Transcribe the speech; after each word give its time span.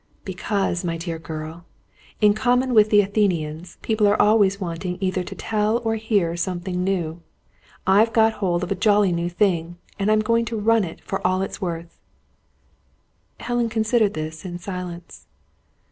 "Because, 0.25 0.83
my 0.83 0.97
dear 0.97 1.19
girl, 1.19 1.63
in 2.21 2.33
common 2.33 2.73
with 2.73 2.89
the 2.89 3.01
Athenians, 3.01 3.77
people 3.83 4.07
are 4.07 4.19
always 4.19 4.59
wanting 4.59 4.97
either 4.99 5.23
to 5.23 5.35
tell 5.35 5.77
or 5.85 5.93
to 5.95 5.99
hear 6.03 6.35
some 6.35 6.57
new 6.57 6.63
thing. 6.63 7.21
I've 7.85 8.11
got 8.11 8.33
hold 8.41 8.63
of 8.63 8.71
a 8.71 8.81
jolly 8.81 9.11
new 9.11 9.29
thing, 9.29 9.77
and 9.99 10.09
I'm 10.11 10.21
going 10.21 10.45
to 10.45 10.59
run 10.59 10.83
it 10.83 11.01
for 11.03 11.21
all 11.25 11.43
it's 11.43 11.61
worth." 11.61 11.99
Helen 13.41 13.69
considered 13.69 14.15
this 14.15 14.43
in 14.43 14.57
silence. 14.57 15.27